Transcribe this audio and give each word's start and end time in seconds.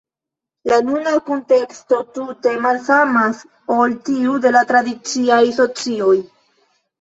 La 0.69 0.77
nuna 0.85 1.11
kunteksto 1.27 1.99
tute 2.15 2.53
malsamas 2.63 3.43
ol 3.77 3.93
tiu 4.09 4.39
de 4.47 4.55
la 4.57 4.65
tradiciaj 4.73 5.39
socioj. 5.61 6.11